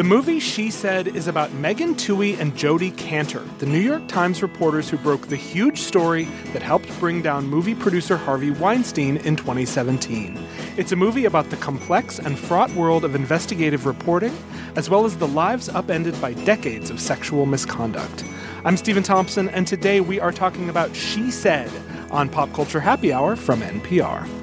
[0.00, 4.40] The movie She Said is about Megan Twohey and Jodi Kantor, the New York Times
[4.40, 9.36] reporters who broke the huge story that helped bring down movie producer Harvey Weinstein in
[9.36, 10.42] 2017.
[10.78, 14.34] It's a movie about the complex and fraught world of investigative reporting,
[14.74, 18.24] as well as the lives upended by decades of sexual misconduct.
[18.64, 21.70] I'm Stephen Thompson, and today we are talking about She Said
[22.10, 24.39] on Pop Culture Happy Hour from NPR.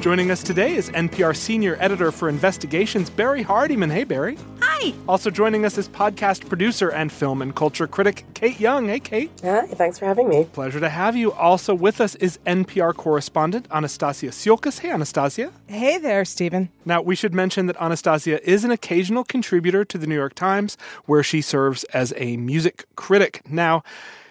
[0.00, 3.90] Joining us today is NPR senior editor for investigations, Barry Hardymon.
[3.90, 4.36] Hey, Barry.
[4.60, 4.92] Hi.
[5.08, 8.88] Also joining us is podcast producer and film and culture critic Kate Young.
[8.88, 9.30] Hey, Kate.
[9.42, 10.44] Hi, thanks for having me.
[10.52, 11.32] Pleasure to have you.
[11.32, 14.80] Also with us is NPR correspondent Anastasia Tsiolkas.
[14.80, 15.50] Hey, Anastasia.
[15.68, 16.68] Hey there, Stephen.
[16.84, 20.76] Now, we should mention that Anastasia is an occasional contributor to the New York Times,
[21.06, 23.40] where she serves as a music critic.
[23.48, 23.82] Now,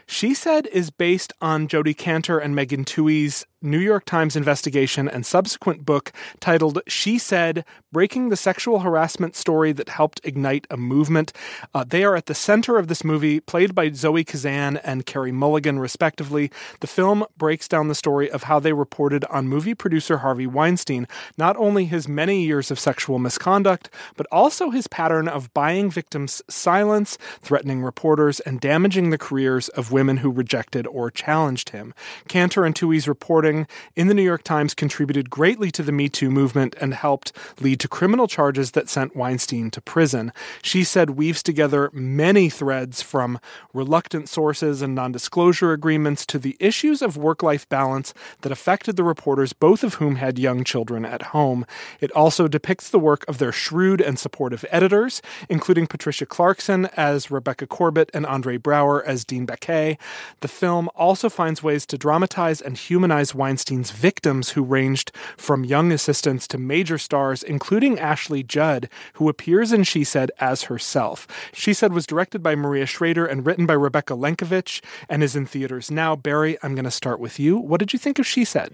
[0.06, 5.25] she said is based on Jodi Kantor and Megan Twohey's New York Times investigation and
[5.25, 6.11] subsequent book
[6.42, 11.31] titled She Said Breaking the Sexual Harassment Story That Helped Ignite a Movement.
[11.73, 15.31] Uh, they are at the center of this movie, played by Zoe Kazan and Carey
[15.31, 16.52] Mulligan, respectively.
[16.81, 21.08] The film breaks down the story of how they reported on movie producer Harvey Weinstein,
[21.38, 26.41] not only his many years of sexual misconduct, but also his pattern of buying victims'
[26.50, 31.94] silence, threatening reporters, and damaging the careers of women who rejected or challenged him.
[32.28, 36.09] Kantor and Twohey's reporting reporting in the New York Times contributed greatly to the Me
[36.09, 40.32] Too movement and helped lead to criminal charges that sent Weinstein to prison.
[40.62, 43.40] She said weaves together many threads from
[43.74, 48.96] reluctant sources and non disclosure agreements to the issues of work life balance that affected
[48.96, 51.66] the reporters, both of whom had young children at home.
[52.02, 57.30] It also depicts the work of their shrewd and supportive editors, including Patricia Clarkson as
[57.30, 59.97] Rebecca Corbett and Andre Braugher as Dean Baquet.
[60.40, 65.92] The film also finds ways to dramatize and humanize Weinstein's victims, who ranged from young
[65.92, 71.28] assistants to major stars, including Ashley Judd, who appears in She Said as herself.
[71.52, 75.46] She Said was directed by Maria Schrader and written by Rebecca Lenkiewicz and is in
[75.46, 76.16] theaters now.
[76.16, 77.58] Barry, I'm going to start with you.
[77.58, 78.72] What did you think of She Said?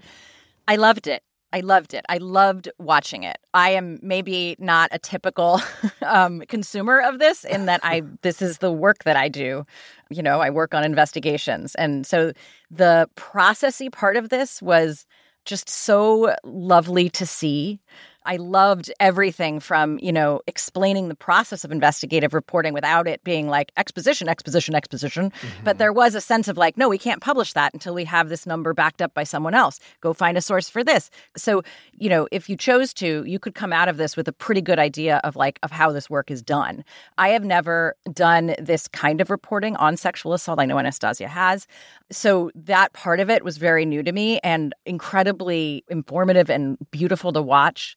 [0.68, 1.24] I loved it.
[1.52, 2.04] I loved it.
[2.08, 3.38] I loved watching it.
[3.54, 5.60] I am maybe not a typical
[6.02, 9.66] um, consumer of this in that I this is the work that I do.
[10.10, 12.32] You know, I work on investigations, and so
[12.70, 15.06] the processy part of this was
[15.44, 17.80] just so lovely to see.
[18.24, 23.48] I loved everything from, you know, explaining the process of investigative reporting without it being
[23.48, 25.30] like exposition, exposition, exposition.
[25.30, 25.64] Mm-hmm.
[25.64, 28.28] But there was a sense of like, no, we can't publish that until we have
[28.28, 29.80] this number backed up by someone else.
[30.00, 31.10] Go find a source for this.
[31.36, 34.32] So, you know, if you chose to, you could come out of this with a
[34.32, 36.84] pretty good idea of like of how this work is done.
[37.16, 40.60] I have never done this kind of reporting on sexual assault.
[40.60, 41.66] I know Anastasia has.
[42.10, 47.32] So that part of it was very new to me and incredibly informative and beautiful
[47.32, 47.96] to watch.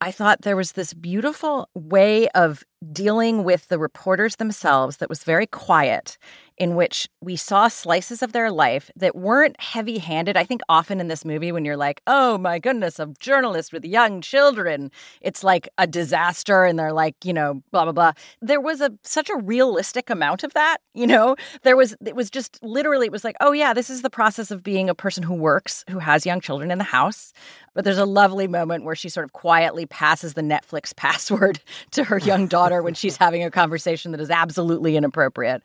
[0.00, 5.22] I thought there was this beautiful way of dealing with the reporters themselves that was
[5.22, 6.16] very quiet
[6.56, 10.36] in which we saw slices of their life that weren't heavy handed.
[10.36, 13.82] I think often in this movie, when you're like, oh my goodness, a journalist with
[13.84, 14.90] young children,
[15.22, 18.12] it's like a disaster and they're like, you know, blah, blah, blah.
[18.42, 21.34] There was a such a realistic amount of that, you know?
[21.62, 24.50] There was, it was just literally, it was like, oh yeah, this is the process
[24.50, 27.32] of being a person who works, who has young children in the house.
[27.74, 32.04] But there's a lovely moment where she sort of quietly passes the Netflix password to
[32.04, 35.62] her young daughter when she's having a conversation that is absolutely inappropriate.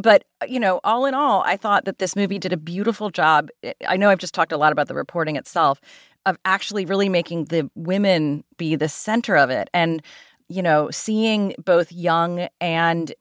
[0.00, 3.10] But uh, you know, all in all, I thought that this movie did a beautiful
[3.10, 3.48] job.
[3.86, 5.80] I know I've just talked a lot about the reporting itself,
[6.26, 9.68] of actually really making the women be the center of it.
[9.74, 10.02] And,
[10.48, 13.12] you know, seeing both young and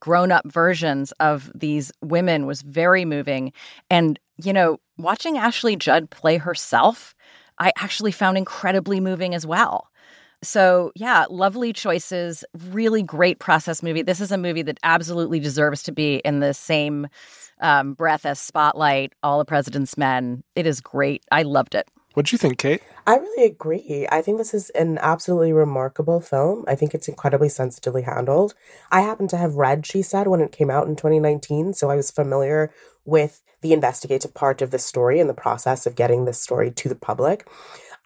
[0.00, 3.52] grown up versions of these women was very moving.
[3.88, 7.14] And, you know, watching Ashley Judd play herself,
[7.58, 9.88] I actually found incredibly moving as well.
[10.42, 14.02] So, yeah, lovely choices, really great process movie.
[14.02, 17.06] This is a movie that absolutely deserves to be in the same
[17.60, 20.42] um, breath as Spotlight, All the President's Men.
[20.56, 21.24] It is great.
[21.30, 21.88] I loved it.
[22.14, 22.82] What do you think, Kate?
[23.06, 24.06] I really agree.
[24.10, 26.64] I think this is an absolutely remarkable film.
[26.68, 28.54] I think it's incredibly sensitively handled.
[28.90, 31.96] I happen to have read She Said when it came out in 2019, so I
[31.96, 32.70] was familiar
[33.04, 36.88] with the investigative part of the story and the process of getting this story to
[36.88, 37.48] the public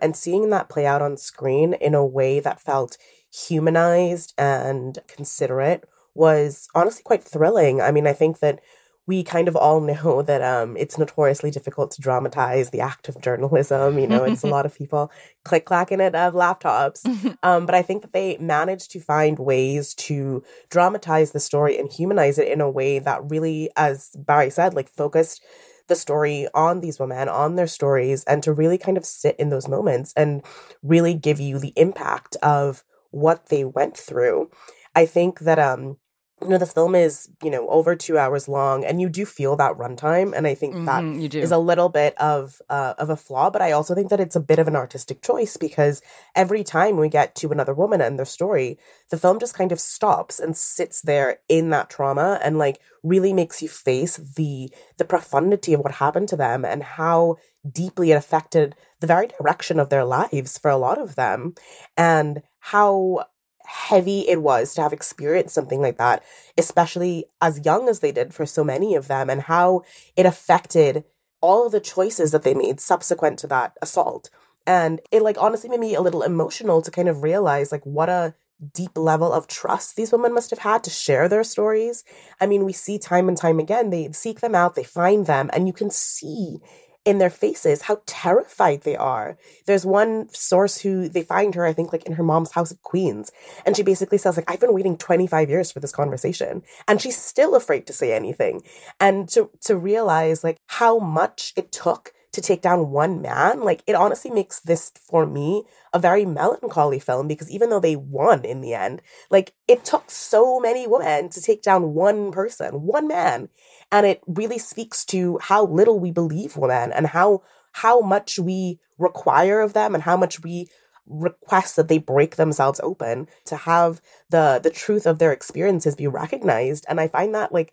[0.01, 2.99] and seeing that play out on screen in a way that felt
[3.33, 5.85] humanized and considerate
[6.15, 7.81] was honestly quite thrilling.
[7.81, 8.61] I mean, I think that
[9.07, 13.21] we kind of all know that um, it's notoriously difficult to dramatize the act of
[13.21, 13.99] journalism.
[13.99, 15.11] You know, it's a lot of people
[15.45, 17.05] click clacking it of laptops.
[17.43, 21.93] Um, but I think that they managed to find ways to dramatize the story and
[21.93, 25.45] humanize it in a way that really, as Barry said, like focused
[25.89, 29.51] the story on these women, on their stories, and to really kind of sit in
[29.51, 30.43] those moments and
[30.83, 34.51] really give you the impact of what they went through.
[34.95, 35.99] I think that um
[36.43, 39.57] you know the film is you know over two hours long and you do feel
[39.57, 43.17] that runtime and i think mm-hmm, that is a little bit of uh, of a
[43.17, 46.03] flaw but i also think that it's a bit of an artistic choice because
[46.35, 48.79] every time we get to another woman and their story
[49.11, 53.33] the film just kind of stops and sits there in that trauma and like really
[53.33, 57.37] makes you face the the profundity of what happened to them and how
[57.73, 61.55] deeply it affected the very direction of their lives for a lot of them
[61.97, 63.25] and how
[63.67, 66.23] heavy it was to have experienced something like that,
[66.57, 69.83] especially as young as they did for so many of them, and how
[70.17, 71.05] it affected
[71.41, 74.31] all of the choices that they made subsequent to that assault.
[74.67, 78.09] And it like honestly made me a little emotional to kind of realize like what
[78.09, 78.35] a
[78.73, 82.05] deep level of trust these women must have had to share their stories.
[82.41, 85.51] I mean, we see time and time again, they seek them out, they find them,
[85.53, 86.59] and you can see
[87.07, 89.39] in their faces how terrified they are.
[89.67, 92.83] There's one source who they find her, I think, like in her mom's house at
[92.83, 93.31] Queens.
[93.65, 96.65] And she basically says, like, I've been waiting 25 years for this conversation.
[96.89, 98.63] And she's still afraid to say anything.
[99.01, 103.83] And to to realize like how much it took to take down one man, like
[103.87, 108.45] it honestly makes this for me a very melancholy film because even though they won
[108.45, 109.01] in the end,
[109.31, 113.49] like it took so many women to take down one person, one man.
[113.91, 117.43] And it really speaks to how little we believe women and how
[117.73, 120.69] how much we require of them and how much we
[121.07, 126.07] request that they break themselves open to have the the truth of their experiences be
[126.07, 126.85] recognized.
[126.89, 127.73] And i find that like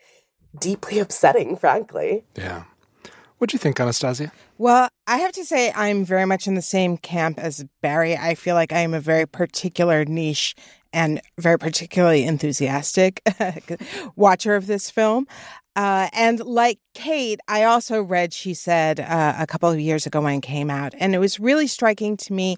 [0.58, 2.24] deeply upsetting frankly.
[2.36, 2.64] Yeah
[3.38, 4.32] what do you think, Anastasia?
[4.58, 8.16] Well, I have to say I'm very much in the same camp as Barry.
[8.16, 10.56] I feel like I am a very particular niche
[10.94, 13.22] and very particularly enthusiastic
[14.16, 15.28] watcher of this film.
[15.76, 20.22] Uh, and like Kate, I also read, she said, uh, a couple of years ago
[20.22, 20.94] when it came out.
[21.00, 22.58] And it was really striking to me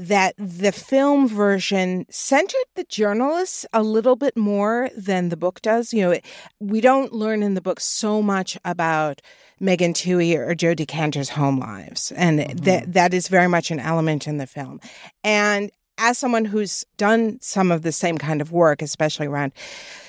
[0.00, 5.92] that the film version centered the journalists a little bit more than the book does.
[5.92, 6.18] You know,
[6.58, 9.20] we don't learn in the book so much about
[9.60, 12.56] Megan Twohey or Joe Kantor's home lives, and mm-hmm.
[12.64, 14.80] that that is very much an element in the film.
[15.22, 15.70] And
[16.00, 19.52] as someone who's done some of the same kind of work, especially around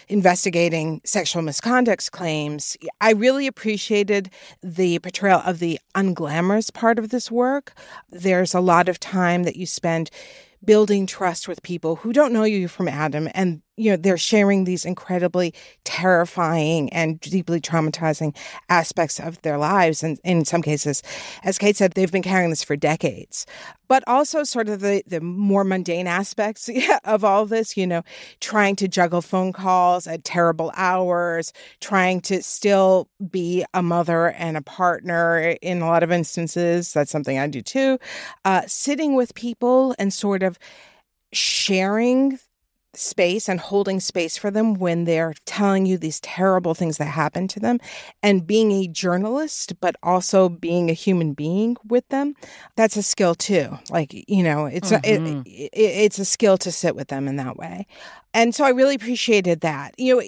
[0.07, 4.29] investigating sexual misconduct claims, I really appreciated
[4.63, 7.73] the portrayal of the unglamorous part of this work.
[8.09, 10.09] There's a lot of time that you spend
[10.63, 14.63] building trust with people who don't know you from Adam and you know they're sharing
[14.63, 15.53] these incredibly
[15.83, 18.35] terrifying and deeply traumatizing
[18.69, 21.01] aspects of their lives and in some cases
[21.43, 23.45] as kate said they've been carrying this for decades.
[23.87, 26.69] But also sort of the, the more mundane aspects
[27.03, 28.03] of all this you know
[28.39, 34.57] trying to juggle phone calls at terrible hours trying to still be a mother and
[34.57, 36.93] a partner in a lot of instances.
[36.93, 37.99] That's something i do too.
[38.45, 40.57] Uh, sitting with people and sort of
[41.33, 42.39] sharing
[42.93, 47.47] space and holding space for them when they're telling you these terrible things that happen
[47.47, 47.79] to them
[48.21, 52.35] and being a journalist but also being a human being with them
[52.75, 53.77] that's a skill too.
[53.89, 55.25] Like you know it's mm-hmm.
[55.25, 57.87] a, it, it, it's a skill to sit with them in that way.
[58.33, 59.95] And so i really appreciated that.
[59.97, 60.23] You know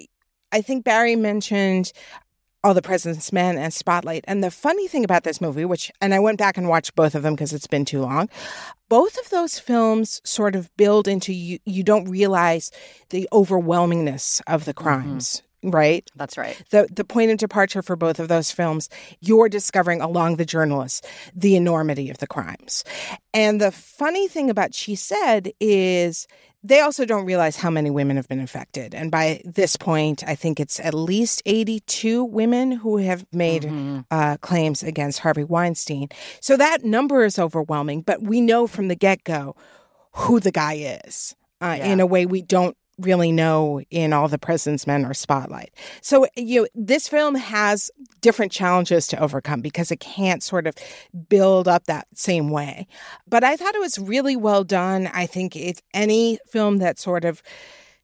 [0.52, 1.92] I think Barry mentioned
[2.64, 4.24] all the President's Men and Spotlight.
[4.26, 7.14] And the funny thing about this movie, which, and I went back and watched both
[7.14, 8.30] of them because it's been too long,
[8.88, 12.70] both of those films sort of build into you, you don't realize
[13.10, 14.82] the overwhelmingness of the mm-hmm.
[14.82, 15.36] crimes.
[15.36, 16.06] Mm-hmm right?
[16.14, 16.62] That's right.
[16.68, 18.90] The the point of departure for both of those films,
[19.20, 21.00] you're discovering along the journalists
[21.34, 22.84] the enormity of the crimes.
[23.32, 26.26] And the funny thing about She Said is
[26.64, 28.94] they also don't realize how many women have been affected.
[28.94, 34.00] And by this point, I think it's at least 82 women who have made mm-hmm.
[34.10, 36.08] uh, claims against Harvey Weinstein.
[36.40, 39.54] So that number is overwhelming, but we know from the get go
[40.12, 41.36] who the guy is.
[41.60, 41.86] Uh, yeah.
[41.86, 45.72] In a way we don't really know in all the president's men or spotlight.
[46.00, 50.74] So you know, this film has different challenges to overcome because it can't sort of
[51.28, 52.86] build up that same way.
[53.26, 55.08] But i thought it was really well done.
[55.12, 57.42] I think it's any film that sort of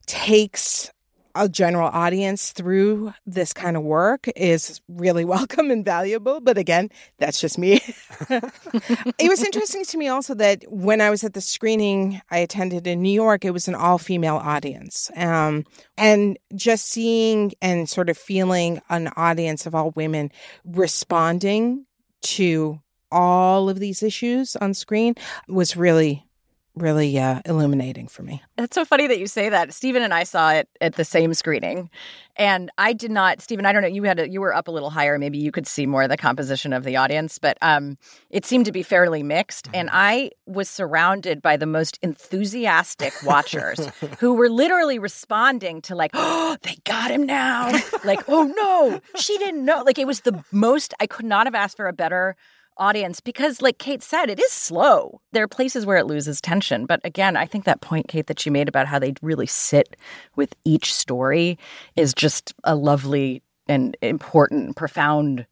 [0.05, 0.91] takes
[1.35, 6.41] a general audience through this kind of work is really welcome and valuable.
[6.41, 7.81] But again, that's just me.
[8.29, 12.87] it was interesting to me also that when I was at the screening I attended
[12.87, 15.11] in New York, it was an all female audience.
[15.15, 15.65] Um,
[15.97, 20.31] and just seeing and sort of feeling an audience of all women
[20.65, 21.85] responding
[22.21, 22.79] to
[23.11, 25.15] all of these issues on screen
[25.47, 26.25] was really
[26.75, 28.41] really uh, illuminating for me.
[28.55, 29.73] That's so funny that you say that.
[29.73, 31.89] Stephen and I saw it at the same screening,
[32.37, 33.41] and I did not.
[33.41, 33.87] Stephen, I don't know.
[33.87, 35.17] You had a, you were up a little higher.
[35.19, 37.97] Maybe you could see more of the composition of the audience, but um,
[38.29, 39.67] it seemed to be fairly mixed.
[39.73, 39.97] And mm-hmm.
[39.97, 43.85] I was surrounded by the most enthusiastic watchers
[44.19, 47.71] who were literally responding to like, "Oh, they got him now!"
[48.05, 50.93] like, "Oh no, she didn't know." Like it was the most.
[50.99, 52.35] I could not have asked for a better
[52.81, 55.21] audience because like Kate said it is slow.
[55.31, 58.45] There are places where it loses tension, but again, I think that point Kate that
[58.45, 59.95] you made about how they really sit
[60.35, 61.57] with each story
[61.95, 65.45] is just a lovely and important profound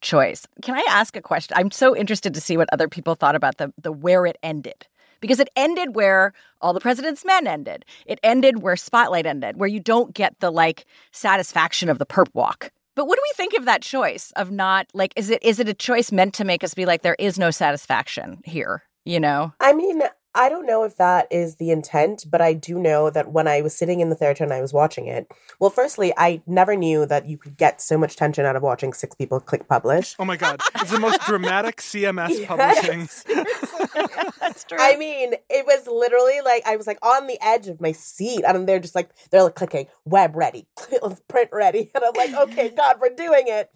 [0.00, 0.46] choice.
[0.62, 1.54] Can I ask a question?
[1.56, 4.86] I'm so interested to see what other people thought about the the where it ended.
[5.20, 6.32] Because it ended where
[6.62, 7.84] all the president's men ended.
[8.06, 12.28] It ended where Spotlight ended, where you don't get the like satisfaction of the perp
[12.32, 15.58] walk but what do we think of that choice of not like is it is
[15.58, 19.18] it a choice meant to make us be like there is no satisfaction here, you
[19.18, 19.54] know?
[19.58, 20.02] I mean,
[20.34, 23.62] I don't know if that is the intent, but I do know that when I
[23.62, 27.06] was sitting in the theater and I was watching it, well, firstly, I never knew
[27.06, 30.14] that you could get so much tension out of watching six people click publish.
[30.18, 30.60] Oh my God.
[30.74, 32.46] It's the most dramatic CMS yes.
[32.46, 33.08] publishing.
[34.40, 34.78] That's true.
[34.80, 38.44] I mean, it was literally like I was like on the edge of my seat,
[38.46, 40.66] and they're just like, they're like clicking, web ready,
[41.28, 41.90] print ready.
[42.00, 43.70] And I'm like, okay, God, we're doing it.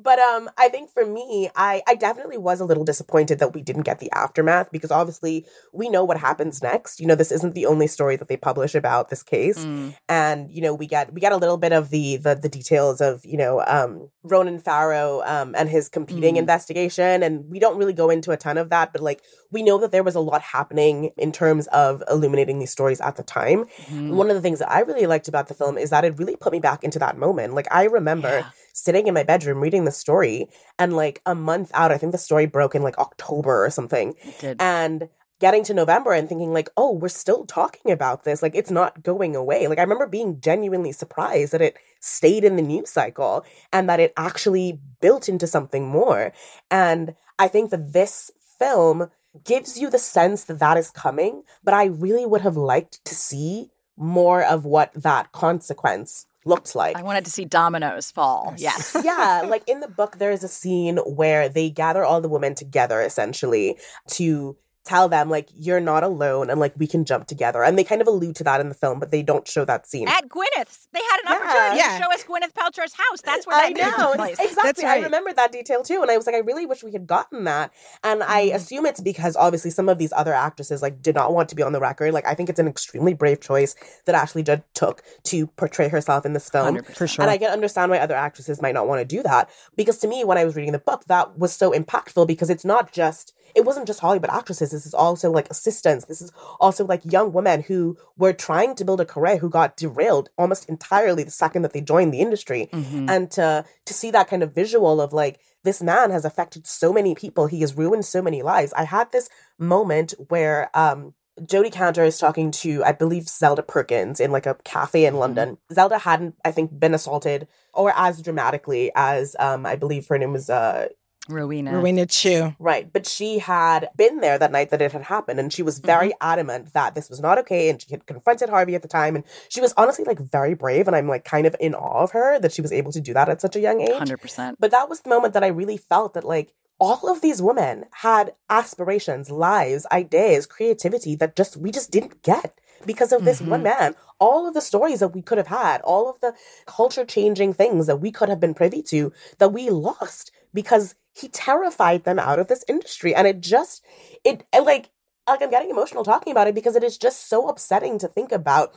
[0.00, 3.62] But um, I think for me, I I definitely was a little disappointed that we
[3.62, 7.00] didn't get the aftermath because obviously we know what happens next.
[7.00, 9.94] You know, this isn't the only story that they publish about this case, mm.
[10.08, 13.00] and you know we get we get a little bit of the the, the details
[13.00, 16.38] of you know um, Ronan Farrow um, and his competing mm.
[16.38, 19.78] investigation, and we don't really go into a ton of that, but like we know
[19.78, 23.64] that there was a lot happening in terms of illuminating these stories at the time.
[23.86, 24.14] Mm.
[24.14, 26.36] One of the things that I really liked about the film is that it really
[26.36, 27.54] put me back into that moment.
[27.54, 28.28] Like I remember.
[28.28, 32.12] Yeah sitting in my bedroom reading the story and like a month out i think
[32.12, 34.14] the story broke in like october or something
[34.60, 35.08] and
[35.40, 39.02] getting to november and thinking like oh we're still talking about this like it's not
[39.02, 39.66] going away.
[39.66, 44.00] Like i remember being genuinely surprised that it stayed in the news cycle and that
[44.00, 46.32] it actually built into something more
[46.70, 49.10] and i think that this film
[49.44, 53.14] gives you the sense that that is coming but i really would have liked to
[53.14, 56.96] see more of what that consequence looked like.
[56.96, 58.54] I wanted to see dominoes fall.
[58.56, 58.96] Yes.
[59.04, 59.44] yeah.
[59.46, 63.78] Like in the book, there's a scene where they gather all the women together essentially
[64.08, 64.56] to
[64.88, 68.00] tell them like you're not alone and like we can jump together and they kind
[68.00, 70.08] of allude to that in the film but they don't show that scene.
[70.08, 70.88] At gwyneth's.
[70.94, 71.34] They had an yeah.
[71.34, 71.98] opportunity yeah.
[71.98, 73.20] to show us gwyneth paltrow's house.
[73.22, 74.24] That's where that i know.
[74.40, 74.84] exactly.
[74.84, 75.02] Right.
[75.02, 77.44] i remember that detail too and i was like i really wish we had gotten
[77.44, 77.70] that
[78.02, 81.50] and i assume it's because obviously some of these other actresses like did not want
[81.50, 82.14] to be on the record.
[82.14, 83.74] Like i think it's an extremely brave choice
[84.06, 86.82] that ashley judd took to portray herself in this film.
[86.94, 89.50] For sure and i can understand why other actresses might not want to do that
[89.76, 92.64] because to me when i was reading the book that was so impactful because it's
[92.64, 94.77] not just it wasn't just Hollywood actresses.
[94.78, 96.04] This is also like assistants.
[96.04, 99.76] This is also like young women who were trying to build a career who got
[99.76, 102.68] derailed almost entirely the second that they joined the industry.
[102.72, 103.10] Mm-hmm.
[103.10, 106.92] And to to see that kind of visual of like this man has affected so
[106.92, 107.46] many people.
[107.48, 108.72] He has ruined so many lives.
[108.74, 111.14] I had this moment where um
[111.46, 115.20] Jodi Kantor is talking to, I believe, Zelda Perkins in like a cafe in mm-hmm.
[115.20, 115.48] London.
[115.50, 115.74] Mm-hmm.
[115.74, 120.32] Zelda hadn't, I think, been assaulted or as dramatically as um, I believe her name
[120.32, 120.88] was uh,
[121.28, 121.72] Rowena.
[121.72, 122.54] Rowena Chiu.
[122.58, 122.92] Right.
[122.92, 125.38] But she had been there that night that it had happened.
[125.38, 126.28] And she was very mm-hmm.
[126.28, 127.68] adamant that this was not okay.
[127.68, 129.16] And she had confronted Harvey at the time.
[129.16, 130.86] And she was honestly like very brave.
[130.86, 133.12] And I'm like kind of in awe of her that she was able to do
[133.14, 133.90] that at such a young age.
[133.90, 134.56] 100%.
[134.58, 137.84] But that was the moment that I really felt that like all of these women
[137.90, 143.50] had aspirations, lives, ideas, creativity that just we just didn't get because of this mm-hmm.
[143.50, 143.94] one man.
[144.20, 146.34] All of the stories that we could have had, all of the
[146.66, 151.28] culture changing things that we could have been privy to that we lost because he
[151.28, 153.14] terrified them out of this industry.
[153.14, 153.84] And it just,
[154.24, 154.90] it like,
[155.26, 158.32] like I'm getting emotional talking about it because it is just so upsetting to think
[158.32, 158.74] about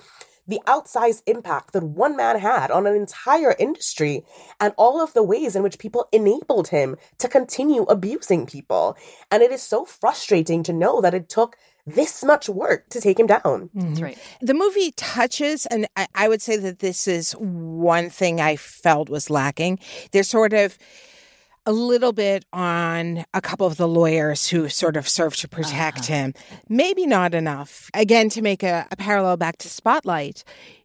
[0.47, 4.25] the outsized impact that one man had on an entire industry
[4.59, 8.97] and all of the ways in which people enabled him to continue abusing people.
[9.29, 13.19] And it is so frustrating to know that it took this much work to take
[13.19, 13.41] him down.
[13.43, 13.79] Mm-hmm.
[13.89, 14.17] That's right.
[14.41, 19.09] The movie touches, and I, I would say that this is one thing I felt
[19.09, 19.79] was lacking.
[20.11, 20.77] There's sort of
[21.65, 25.99] a little bit on a couple of the lawyers who sort of serve to protect
[25.99, 26.13] uh-huh.
[26.13, 26.33] him.
[26.67, 27.89] Maybe not enough.
[27.93, 30.43] Again, to make a, a parallel back to Spotlight,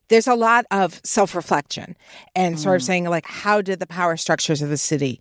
[0.09, 1.97] there's a lot of self reflection
[2.35, 5.21] and sort of saying, like, how did the power structures of the city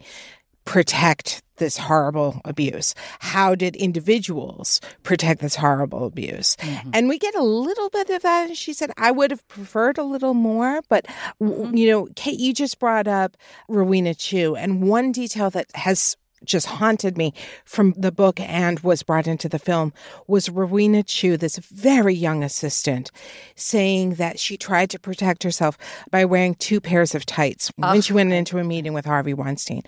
[0.65, 2.93] protect this horrible abuse?
[3.19, 6.57] How did individuals protect this horrible abuse?
[6.57, 6.89] Mm-hmm.
[6.93, 8.47] And we get a little bit of that.
[8.47, 10.81] And she said, I would have preferred a little more.
[10.89, 11.07] But,
[11.39, 11.77] w mm-hmm.
[11.77, 13.37] you know, Kate, you just brought up
[13.69, 14.55] Rowena Chiu.
[14.55, 17.33] And one detail that has just haunted me
[17.65, 19.93] from the book and was brought into the film
[20.27, 23.11] was Rowena Chiu, this very young assistant,
[23.55, 25.77] saying that she tried to protect herself
[26.11, 29.83] by wearing two pairs of tights when she went into a meeting with Harvey Weinstein.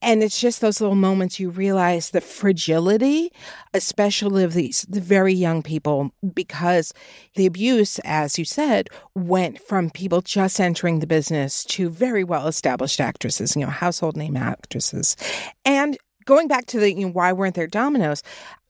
[0.00, 3.32] And it's just those little moments you realize the fragility,
[3.72, 6.92] especially of these the very young people, because
[7.34, 12.48] the abuse, as you said, went from people just entering the business to very well
[12.48, 15.16] established actresses, you know, household name actresses.
[15.64, 15.91] And
[16.24, 18.22] going back to the you know, why weren't there dominoes?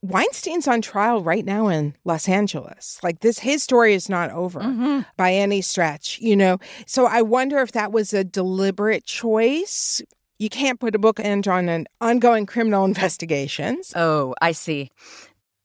[0.03, 2.99] Weinstein's on trial right now in Los Angeles.
[3.03, 5.01] Like this, his story is not over mm-hmm.
[5.17, 6.59] by any stretch, you know?
[6.87, 10.03] So I wonder if that was a deliberate choice.
[10.39, 13.93] You can't put a book end on an ongoing criminal investigations.
[13.95, 14.91] Oh, I see.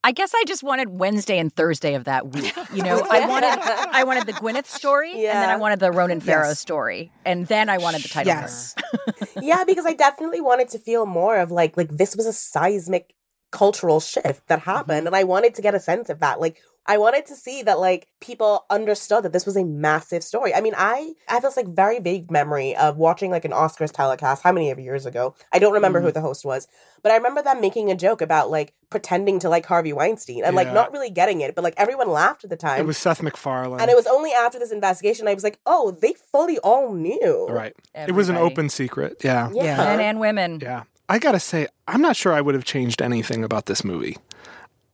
[0.03, 2.53] I guess I just wanted Wednesday and Thursday of that week.
[2.73, 3.59] You know, I wanted
[3.91, 6.59] I wanted the Gwyneth story, and then I wanted the Ronan Farrow Yes.
[6.59, 8.33] story, and then I wanted the title.
[8.33, 8.75] Yes.
[9.41, 13.13] yeah, because I definitely wanted to feel more of like like this was a seismic
[13.51, 15.07] cultural shift that happened mm-hmm.
[15.07, 16.39] and I wanted to get a sense of that.
[16.39, 20.53] Like I wanted to see that like people understood that this was a massive story.
[20.53, 23.91] I mean, I I have this like very vague memory of watching like an Oscars
[23.91, 25.35] telecast how many of years ago.
[25.51, 26.13] I don't remember who mm-hmm.
[26.13, 26.67] the host was,
[27.03, 30.55] but I remember them making a joke about like pretending to like Harvey Weinstein and
[30.55, 32.79] like not really getting it, but like everyone laughed at the time.
[32.79, 33.81] It was Seth MacFarlane.
[33.81, 37.47] and it was only after this investigation I was like, "Oh, they fully all knew."
[37.49, 37.73] right.
[37.93, 39.17] It was an open secret.
[39.23, 39.49] Yeah.
[39.53, 39.77] Yeah.
[39.77, 40.59] Men and women.
[40.61, 40.83] Yeah.
[41.09, 44.17] I got to say, I'm not sure I would have changed anything about this movie.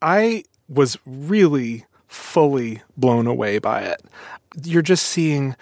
[0.02, 4.02] I was really fully blown away by it.
[4.64, 5.56] You're just seeing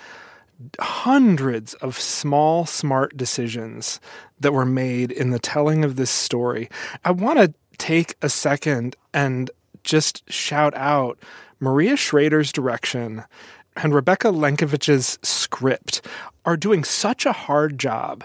[0.79, 3.99] hundreds of small, smart decisions
[4.39, 6.69] that were made in the telling of this story.
[7.03, 9.49] I want to take a second and
[9.83, 11.17] just shout out
[11.59, 13.23] Maria Schrader's direction
[13.75, 16.05] and Rebecca Lenkiewicz's script
[16.45, 18.23] are doing such a hard job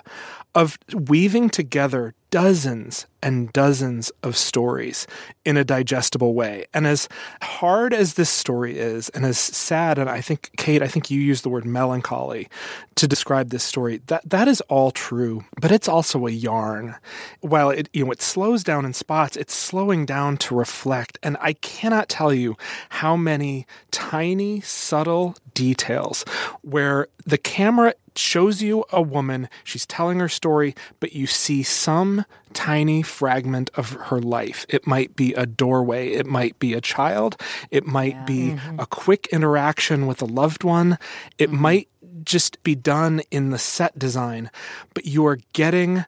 [0.54, 5.06] of weaving together dozens and dozens of stories
[5.44, 6.64] in a digestible way.
[6.72, 7.08] And as
[7.42, 11.20] hard as this story is, and as sad, and I think, Kate, I think you
[11.20, 12.48] used the word melancholy
[12.96, 16.96] to describe this story, that, that is all true, but it's also a yarn.
[17.40, 21.18] While it, you know, it slows down in spots, it's slowing down to reflect.
[21.22, 22.56] And I cannot tell you
[22.90, 26.24] how many tiny, subtle details
[26.62, 32.15] where the camera shows you a woman, she's telling her story, but you see some
[32.52, 34.64] tiny fragment of her life.
[34.68, 38.80] It might be a doorway, it might be a child, it might be mm-hmm.
[38.80, 40.98] a quick interaction with a loved one,
[41.38, 41.62] it mm-hmm.
[41.62, 41.88] might
[42.24, 44.50] just be done in the set design,
[44.94, 46.04] but you are getting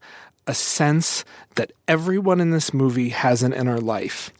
[0.46, 1.24] a sense
[1.56, 4.32] that everyone in this movie has an inner life.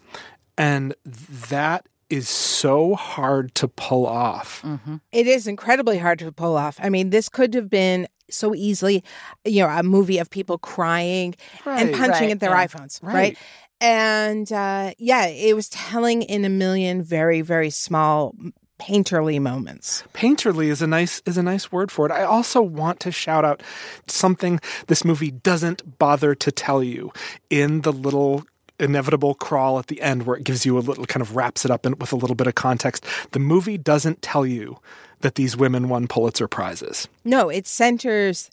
[0.56, 4.64] And that is so hard to pull off.
[5.12, 6.78] It is incredibly hard to pull off.
[6.82, 9.04] I mean, this could have been so easily,
[9.44, 12.66] you know, a movie of people crying and punching Right, at their yeah.
[12.66, 13.14] iPhones, Right.
[13.14, 13.38] right?
[13.80, 18.34] And uh, yeah, it was telling in a million very, very small
[18.80, 20.04] painterly moments.
[20.14, 22.12] painterly is a nice is a nice word for it.
[22.12, 23.60] I also want to shout out
[24.06, 27.12] something this movie doesn't bother to tell you
[27.50, 28.44] in the little
[28.78, 31.70] inevitable crawl at the end where it gives you a little kind of wraps it
[31.70, 33.04] up in, with a little bit of context.
[33.32, 34.78] The movie doesn't tell you
[35.20, 37.08] that these women won Pulitzer prizes.
[37.24, 38.50] No, it centers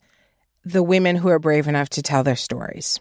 [0.64, 3.00] the women who are brave enough to tell their stories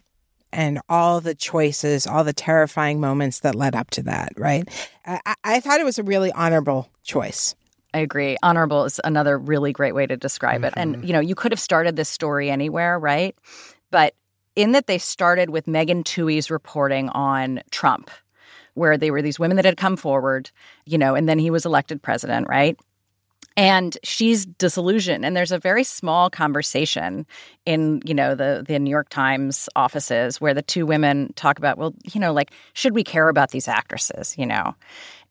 [0.53, 4.69] and all the choices, all the terrifying moments that led up to that, right?
[5.07, 7.55] I, I- I thought it was a really honorable choice.
[7.93, 8.37] I agree.
[8.43, 10.75] Honorable is another really great way to describe it.
[10.77, 11.05] And, mm-hmm.
[11.07, 13.37] you know, you could have started this story anywhere, right?
[13.91, 14.15] But
[14.57, 18.11] in that they started with Megan Twohey's reporting on Trump,
[18.75, 20.51] where they were these women that had come forward,
[20.85, 22.79] you know, and then he was elected president, right?
[23.57, 27.27] and she's disillusioned and there's a very small conversation
[27.65, 31.79] in you know the the New York Times offices where the two women talk about
[31.79, 34.75] well you know like should we care about these actresses you know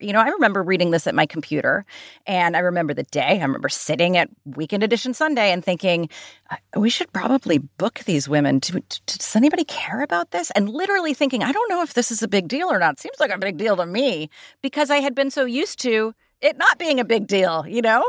[0.03, 1.85] you know I remember reading this at my computer
[2.27, 3.39] and I remember the day.
[3.39, 6.09] I remember sitting at Weekend Edition Sunday and thinking
[6.49, 8.59] "Uh, we should probably book these women.
[8.61, 10.51] To, to, does anybody care about this?
[10.51, 12.99] And literally thinking I don't know if this is a big deal or not.
[12.99, 14.29] Seems like a big deal to me
[14.61, 16.13] because I had been so used to
[16.43, 18.03] it not being a big deal, you know?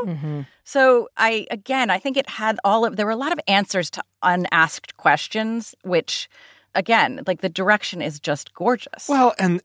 [0.65, 3.89] So I again, I think it had all of there were a lot of answers
[3.91, 6.29] to unasked questions, which
[6.75, 9.07] again, like the direction is just gorgeous.
[9.07, 9.61] Well, and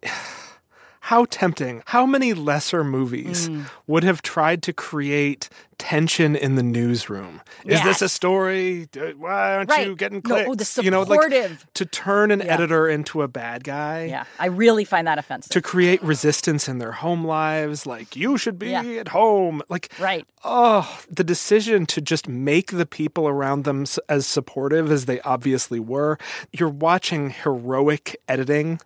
[1.10, 1.82] how tempting.
[1.86, 3.64] How many lesser movies Mm.
[3.88, 7.40] would have tried to create tension in the newsroom?
[7.64, 8.88] Is this a story?
[9.18, 9.88] Why aren't Right.
[9.88, 10.48] you getting No, clicks?
[10.48, 11.66] oh, the you know, like supportive.
[11.74, 12.54] to turn an Yeah.
[12.54, 14.04] editor into a bad guy.
[14.04, 15.50] Yeah, I really find that offensive.
[15.50, 18.82] To create resistance in their home lives, like you should be Yeah.
[19.00, 19.62] at home.
[19.68, 20.24] Like, Right.
[20.44, 25.80] oh, the decision to just make the people around them as supportive as they obviously
[25.80, 26.18] were.
[26.52, 28.78] You're watching heroic editing.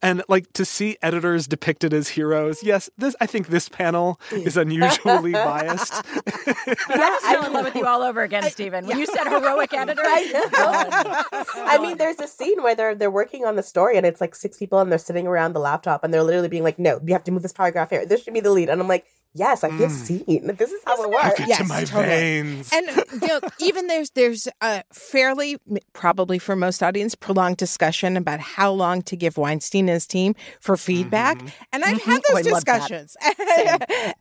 [0.00, 4.56] And like to see editors depicted as heroes, yes, this I think this panel is
[4.56, 5.92] unusually biased.
[5.94, 8.86] I fell in love with you all over again, Stephen.
[8.86, 13.56] When you said heroic editor, I mean, there's a scene where they're they're working on
[13.56, 16.22] the story, and it's like six people, and they're sitting around the laptop, and they're
[16.22, 18.06] literally being like, "No, you have to move this paragraph here.
[18.06, 19.90] This should be the lead." And I'm like, "Yes, I feel mm.
[19.90, 20.56] seen.
[20.56, 22.06] This is how it works." Get Yes, to my totally.
[22.06, 22.70] veins.
[22.72, 22.86] And
[23.22, 25.56] you know, even there's there's a fairly
[25.92, 30.34] probably for most audience prolonged discussion about how long to give Weinstein and his team
[30.60, 31.40] for feedback,
[31.72, 32.10] and I've mm-hmm.
[32.10, 32.88] had Oh, those I love that.
[32.88, 33.16] discussions,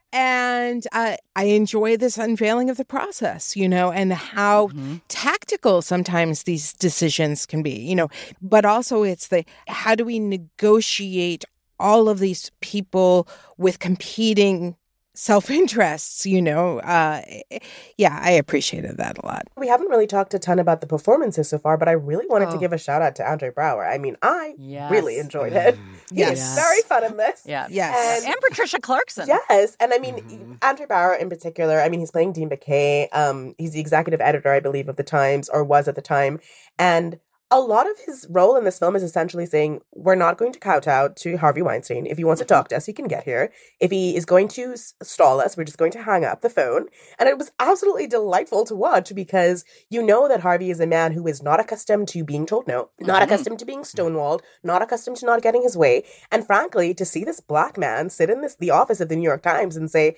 [0.13, 4.69] and uh, I enjoy this unveiling of the process, you know, and how
[5.07, 8.09] tactical sometimes these decisions can be, you know,
[8.41, 11.45] but also it's the how do we negotiate
[11.79, 14.75] all of these people with competing
[15.17, 17.21] self-interests you know uh
[17.97, 21.49] yeah i appreciated that a lot We haven't really talked a ton about the performances
[21.49, 22.59] so far, but I really wanted to Oh.
[22.59, 23.85] give a shout out to Andre Braugher.
[23.91, 24.91] I mean, I Yes.
[24.91, 25.75] really enjoyed it.
[26.11, 26.37] He Yes.
[26.39, 27.41] is very fun in this.
[27.45, 29.27] yeah, yes And- and Patricia Clarkson.
[29.27, 31.81] Yes, and I mean Andre Braugher in particular.
[31.81, 33.07] I mean, he's playing Dean Baquet.
[33.11, 36.39] Um, he's the executive editor, I believe, of the Times, or was at the time,
[36.77, 40.51] and a lot of his role in this film is essentially saying we're not going
[40.51, 42.05] to kowtow to Harvey Weinstein.
[42.05, 42.53] If he wants to mm-hmm.
[42.53, 43.51] talk to us, he can get here.
[43.79, 46.87] If he is going to stall us, we're just going to hang up the phone.
[47.17, 51.13] And it was absolutely delightful to watch because you know that Harvey is a man
[51.13, 53.23] who is not accustomed to being told no, not mm-hmm.
[53.23, 56.03] accustomed to being stonewalled, not accustomed to not getting his way.
[56.31, 59.23] And frankly, to see this black man sit in this the office of the New
[59.23, 60.17] York Times and say,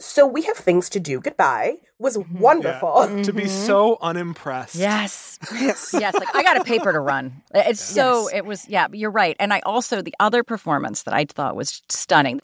[0.00, 1.20] "So we have things to do.
[1.20, 2.38] Goodbye," was mm-hmm.
[2.38, 3.22] wonderful.
[3.22, 3.66] to be mm-hmm.
[3.66, 4.74] so unimpressed.
[4.74, 5.38] Yes.
[5.52, 7.42] yes yes, like I got a paper to run.
[7.54, 8.38] It's so Yes.
[8.38, 9.36] it was yeah, you're right.
[9.38, 12.40] And I also the other performance that I thought was stunning.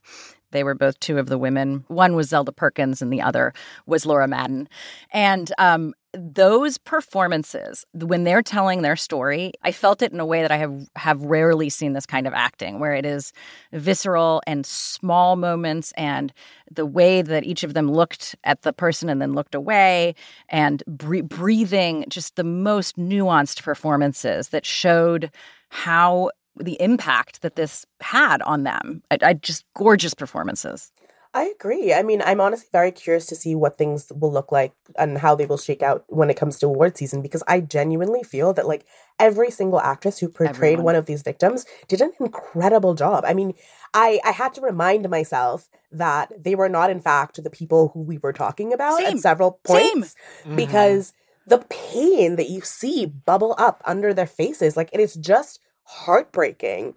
[0.56, 1.84] They were both two of the women.
[1.88, 3.52] One was Zelda Perkins and the other
[3.84, 4.68] was Laura Madden.
[5.12, 10.40] And um those performances when they're telling their story, I felt it in a way
[10.40, 13.34] that I have have rarely seen this kind of acting where it is
[13.72, 16.32] visceral and small moments and
[16.70, 20.14] the way that each of them looked at the person and then looked away
[20.48, 25.30] and bre- breathing just the most nuanced performances that showed
[25.68, 29.02] how the impact that this had on them.
[29.10, 30.92] I, I just gorgeous performances.
[31.36, 31.92] I agree.
[31.92, 35.34] I mean, I'm honestly very curious to see what things will look like and how
[35.34, 38.66] they will shake out when it comes to award season because I genuinely feel that
[38.66, 38.86] like
[39.18, 40.84] every single actress who portrayed Everyone.
[40.84, 43.24] one of these victims did an incredible job.
[43.26, 43.52] I mean,
[43.92, 48.00] I I had to remind myself that they were not in fact the people who
[48.00, 49.18] we were talking about Same.
[49.18, 49.76] at several Same.
[49.92, 50.56] points mm-hmm.
[50.56, 51.12] because
[51.46, 56.94] the pain that you see bubble up under their faces like it is just heartbreaking.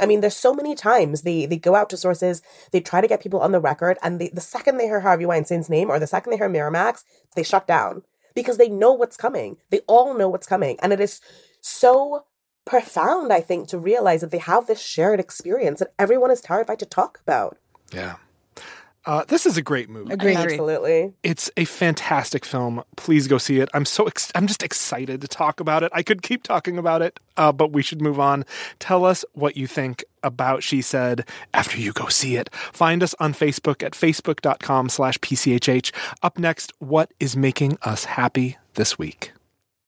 [0.00, 3.08] I mean, there's so many times they they go out to sources, they try to
[3.08, 5.98] get people on the record, and they, the second they hear Harvey Weinstein's name or
[5.98, 8.02] the second they hear Miramax, they shut down
[8.34, 9.56] because they know what's coming.
[9.70, 11.20] They all know what's coming, and it is
[11.60, 12.24] so
[12.64, 16.78] profound, I think, to realize that they have this shared experience that everyone is terrified
[16.80, 17.58] to talk about.
[17.92, 18.16] Yeah.
[19.08, 20.12] Uh, this is a great movie.
[20.12, 20.36] Agreed.
[20.36, 21.14] Absolutely.
[21.22, 22.84] It's a fantastic film.
[22.96, 23.70] Please go see it.
[23.72, 25.90] I'm so ex- I'm just excited to talk about it.
[25.94, 28.44] I could keep talking about it, uh, but we should move on.
[28.80, 32.52] Tell us what you think about She Said after you go see it.
[32.52, 35.90] Find us on Facebook at facebook.com slash PCHH.
[36.22, 39.32] Up next, what is making us happy this week?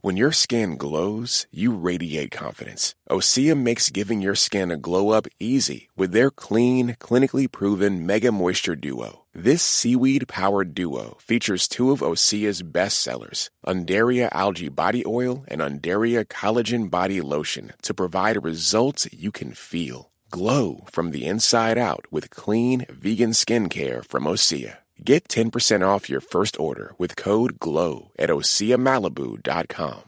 [0.00, 2.94] When your skin glows, you radiate confidence.
[3.10, 8.30] Osea makes giving your skin a glow up easy with their clean, clinically proven Mega
[8.30, 9.24] Moisture Duo.
[9.34, 15.60] This seaweed powered duo features two of Osea's best sellers, Undaria Algae Body Oil and
[15.60, 20.12] Undaria Collagen Body Lotion, to provide results you can feel.
[20.30, 24.76] Glow from the inside out with clean, vegan skincare from Osea.
[25.04, 30.02] Get 10% off your first order with code GLOW at OseaMalibu.com.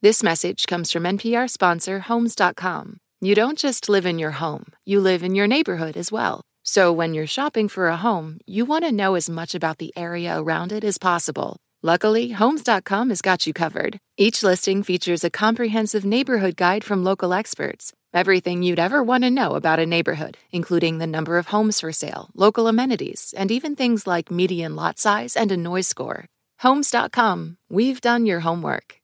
[0.00, 2.98] This message comes from NPR sponsor Homes.com.
[3.20, 6.40] You don't just live in your home, you live in your neighborhood as well.
[6.62, 9.92] So when you're shopping for a home, you want to know as much about the
[9.96, 11.56] area around it as possible.
[11.82, 13.98] Luckily, Homes.com has got you covered.
[14.16, 17.92] Each listing features a comprehensive neighborhood guide from local experts.
[18.18, 21.92] Everything you'd ever want to know about a neighborhood, including the number of homes for
[21.92, 26.26] sale, local amenities, and even things like median lot size and a noise score.
[26.58, 28.96] Homes.com, we've done your homework.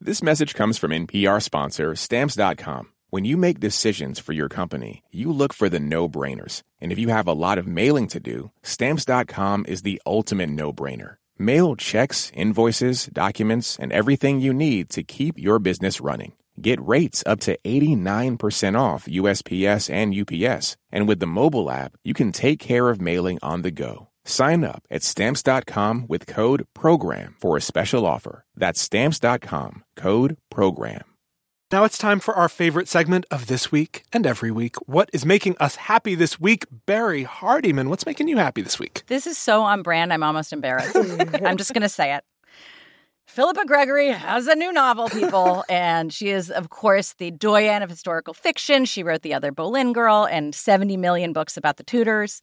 [0.00, 2.88] This message comes from NPR sponsor Stamps.com.
[3.10, 6.64] When you make decisions for your company, you look for the no brainers.
[6.80, 10.72] And if you have a lot of mailing to do, Stamps.com is the ultimate no
[10.72, 11.18] brainer.
[11.38, 16.32] Mail checks, invoices, documents, and everything you need to keep your business running.
[16.60, 20.76] Get rates up to 89% off USPS and UPS.
[20.90, 24.08] And with the mobile app, you can take care of mailing on the go.
[24.24, 28.44] Sign up at stamps.com with code PROGRAM for a special offer.
[28.56, 31.04] That's stamps.com, code PROGRAM.
[31.70, 34.76] Now it's time for our favorite segment of this week and every week.
[34.86, 36.64] What is making us happy this week?
[36.86, 39.02] Barry Hardymon, what's making you happy this week?
[39.06, 40.96] This is so on brand, I'm almost embarrassed.
[41.44, 42.24] I'm just going to say it.
[43.38, 47.88] Philippa Gregory has a new novel, people, and she is, of course, the doyen of
[47.88, 48.84] historical fiction.
[48.84, 52.42] She wrote The Other Boleyn Girl and 70 million books about the Tudors.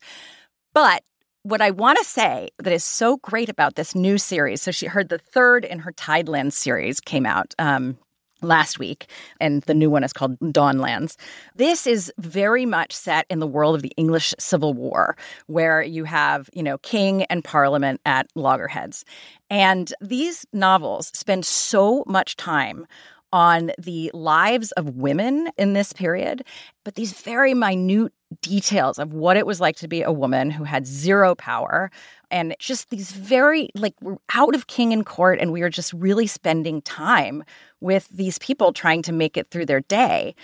[0.73, 1.03] But
[1.43, 4.86] what I want to say that is so great about this new series, so she
[4.86, 7.97] heard the third in her Tidelands series came out um,
[8.45, 9.08] last week,
[9.39, 11.15] and the new one is called Dawnlands.
[11.55, 16.03] This is very much set in the world of the English Civil War, where you
[16.05, 19.05] have, you know, king and parliament at loggerheads.
[19.49, 22.88] And these novels spend so much time
[23.34, 26.43] on the lives of women in this period,
[26.86, 30.63] but these very minute details of what it was like to be a woman who
[30.63, 31.91] had zero power
[32.31, 35.93] and just these very like we're out of king and court and we are just
[35.93, 37.43] really spending time
[37.85, 40.35] with these people trying to make it through their day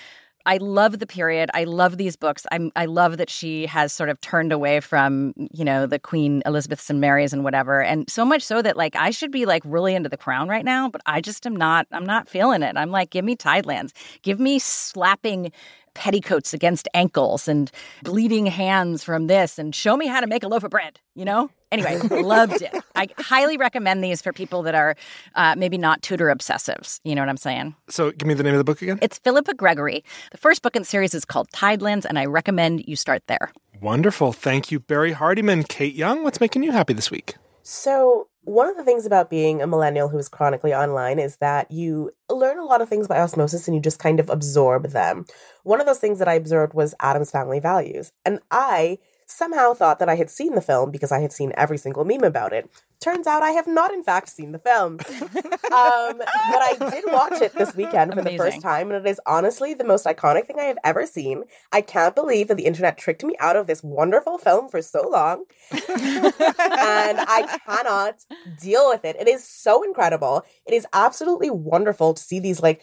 [0.46, 1.50] I love the period.
[1.54, 2.46] I love these books.
[2.52, 6.42] I'm, I love that she has sort of turned away from, you know, the Queen
[6.46, 7.82] Elizabeths and Marys and whatever.
[7.82, 10.66] And so much so that like I should be like really into the crown right
[10.66, 12.76] now, but I just am not, I'm not feeling it.
[12.76, 13.92] I'm like, give me Tidelands.
[14.22, 15.52] Give me slapping
[15.94, 17.72] petticoats against ankles and
[18.04, 21.26] bleeding hands from this and show me how to make a loaf of bread, you
[21.26, 21.50] know?
[21.72, 22.76] Anyway, loved it.
[22.96, 24.96] I highly recommend these for people that are
[25.36, 27.00] uh, maybe not Tudor obsessives.
[27.04, 27.76] You know what I'm saying?
[27.88, 29.00] So, give me the name of the book again.
[29.02, 30.04] It's Philippa Gregory.
[30.32, 33.52] The first book in the series is called Tidelands, and I recommend you start there.
[33.82, 34.34] Wonderful.
[34.34, 35.68] Thank you, Barry Hardymon.
[35.68, 37.36] Kate Young, what's making you happy this week?
[37.64, 41.70] So, one of the things about being a millennial who is chronically online is that
[41.70, 45.26] you learn a lot of things by osmosis and you just kind of absorb them.
[45.64, 48.12] One of those things that I observed was Addams Family Values.
[48.26, 48.98] And I
[49.32, 52.24] somehow thought that I had seen the film because I had seen every single meme
[52.24, 52.70] about it.
[53.00, 55.00] Turns out I have not, in fact, seen the film.
[55.12, 58.38] um, but I did watch it this weekend for Amazing.
[58.38, 61.44] the first time, and it is honestly the most iconic thing I have ever seen.
[61.72, 65.08] I can't believe that the internet tricked me out of this wonderful film for so
[65.10, 65.46] long.
[65.72, 68.26] and I cannot
[68.62, 69.16] deal with it.
[69.20, 70.44] It is so incredible.
[70.66, 72.82] It is absolutely wonderful to see these like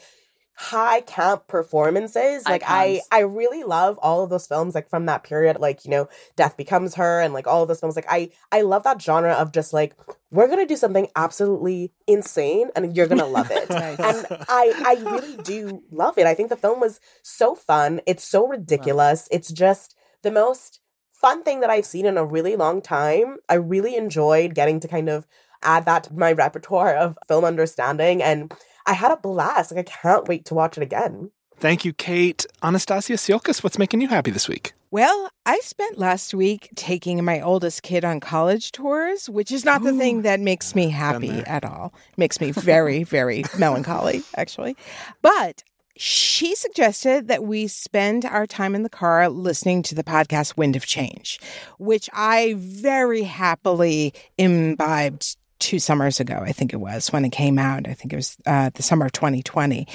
[0.58, 2.44] high camp performances.
[2.44, 5.90] Like I I really love all of those films like from that period like, you
[5.92, 9.00] know, Death Becomes Her and like all of those films like I I love that
[9.00, 9.94] genre of just like
[10.32, 13.70] we're going to do something absolutely insane and you're going to love it.
[13.70, 14.00] nice.
[14.00, 16.26] And I I really do love it.
[16.26, 18.00] I think the film was so fun.
[18.04, 19.28] It's so ridiculous.
[19.30, 20.80] It's just the most
[21.12, 23.36] fun thing that I've seen in a really long time.
[23.48, 25.24] I really enjoyed getting to kind of
[25.62, 28.52] add that to my repertoire of film understanding and
[28.88, 29.70] I had a blast.
[29.70, 31.31] Like I can't wait to watch it again.
[31.59, 32.46] Thank you, Kate.
[32.62, 34.72] Anastasia Tsiolkas, what's making you happy this week?
[34.90, 39.83] Well, I spent last week taking my oldest kid on college tours, which is not
[39.83, 41.92] Ooh, the thing that makes me happy at all.
[42.12, 44.77] It makes me very, very melancholy, actually.
[45.20, 45.64] But
[45.96, 50.77] she suggested that we spend our time in the car listening to the podcast Wind
[50.77, 51.40] of Change,
[51.79, 57.58] which I very happily imbibed two summers ago, I think it was, when it came
[57.58, 57.88] out.
[57.88, 59.86] I think it was uh, the summer of 2020.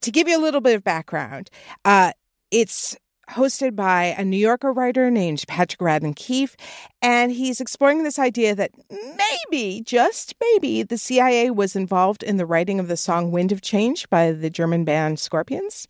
[0.00, 1.50] To give you a little bit of background,
[1.84, 2.12] uh,
[2.50, 2.96] it's
[3.30, 6.56] hosted by a New Yorker writer named Patrick Radden Keefe,
[7.00, 12.46] and he's exploring this idea that maybe, just maybe, the CIA was involved in the
[12.46, 15.88] writing of the song Wind of Change by the German band Scorpions,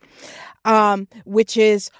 [0.64, 1.90] um, which is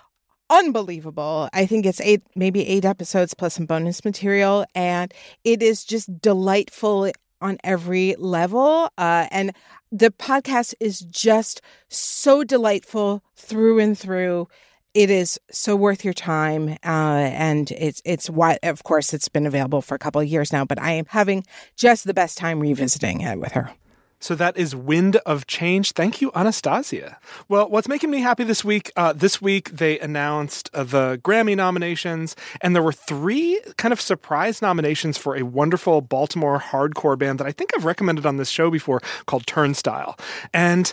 [0.51, 1.49] unbelievable.
[1.53, 5.13] I think it's eight, maybe eight episodes plus some bonus material, and
[5.45, 8.89] it is just delightful on every level.
[8.97, 9.53] Uh, and
[9.91, 14.49] the podcast is just so delightful through and through.
[14.95, 19.47] It is so worth your time, uh, and it's it's why of course it's been
[19.47, 20.67] available for a couple of years now.
[20.67, 21.45] But I am having
[21.77, 23.73] just the best time revisiting it with her.
[24.23, 25.93] So that is Wind of Change.
[25.93, 27.19] Thank you, Anastasia.
[27.49, 28.93] Well, what's making me happy this week?
[28.97, 34.01] Uh, this week they announced uh, the Grammy nominations, and there were three kind of
[34.01, 38.49] surprise nominations for a wonderful Baltimore hardcore band that I think I've recommended on this
[38.49, 40.17] show before called Turnstile.
[40.55, 40.93] And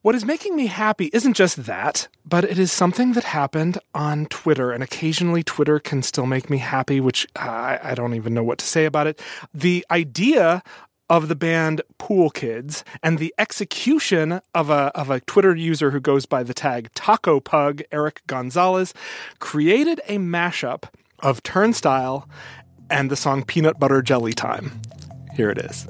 [0.00, 4.24] what is making me happy isn't just that, but it is something that happened on
[4.24, 8.42] Twitter, and occasionally Twitter can still make me happy, which I, I don't even know
[8.42, 9.20] what to say about it.
[9.52, 10.62] The idea
[11.12, 16.00] of the band Pool Kids and the execution of a of a Twitter user who
[16.00, 18.94] goes by the tag Taco Pug, Eric Gonzalez,
[19.38, 20.84] created a mashup
[21.18, 22.26] of Turnstile
[22.88, 24.80] and the song Peanut Butter Jelly Time.
[25.36, 25.86] Here it is.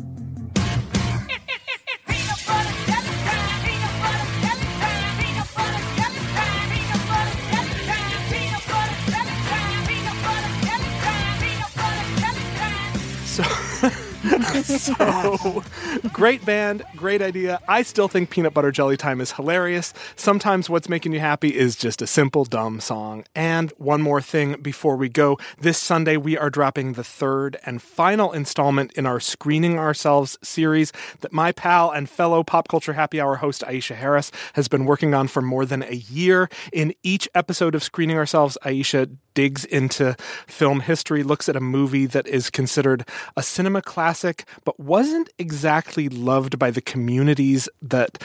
[14.62, 15.64] so
[16.12, 17.60] great band, great idea.
[17.66, 19.92] I still think Peanut Butter Jelly Time is hilarious.
[20.16, 23.24] Sometimes what's making you happy is just a simple, dumb song.
[23.34, 27.82] And one more thing before we go this Sunday, we are dropping the third and
[27.82, 33.20] final installment in our Screening Ourselves series that my pal and fellow Pop Culture Happy
[33.20, 36.48] Hour host Aisha Harris has been working on for more than a year.
[36.72, 40.14] In each episode of Screening Ourselves, Aisha digs into
[40.46, 43.06] film history, looks at a movie that is considered
[43.36, 44.12] a cinema classic,
[44.64, 48.22] but wasn't exactly loved by the communities that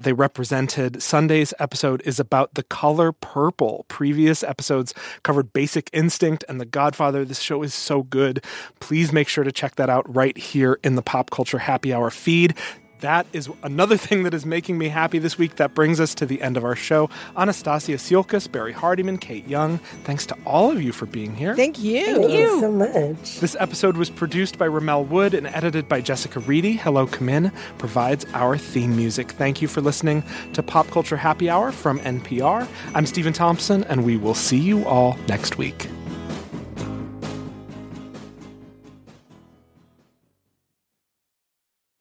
[0.00, 1.02] they represented.
[1.02, 3.84] Sunday's episode is about the color purple.
[3.88, 7.24] Previous episodes covered Basic Instinct and The Godfather.
[7.24, 8.42] This show is so good.
[8.80, 12.10] Please make sure to check that out right here in the Pop Culture Happy Hour
[12.10, 12.56] feed
[13.00, 15.56] that is another thing that is making me happy this week.
[15.56, 17.10] That brings us to the end of our show.
[17.36, 21.54] Anastasia Tsioulcas, Barrie Hardymon, Kate Young, thanks to all of you for being here.
[21.54, 22.04] Thank you.
[22.04, 23.40] Thank you so much.
[23.40, 26.72] This episode was produced by Rommel Wood and edited by Jessica Reedy.
[26.72, 29.30] Hello Come In provides our theme music.
[29.32, 32.66] Thank you for listening to Pop Culture Happy Hour from NPR.
[32.94, 35.88] I'm Stephen Thompson, and we will see you all next week.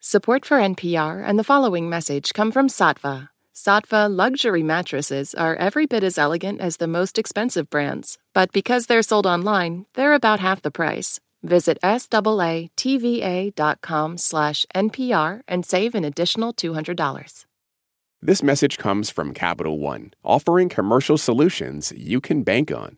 [0.10, 3.30] Support for NPR and the following message come from Saatva.
[3.54, 8.88] Saatva luxury mattresses are every bit as elegant as the most expensive brands, but because
[8.88, 11.20] they're sold online, they're about half the price.
[11.44, 12.72] Visit SAATVA.com
[14.18, 17.46] slash NPR and save an additional $200.
[18.20, 22.98] This message comes from Capital One, offering commercial solutions you can bank on.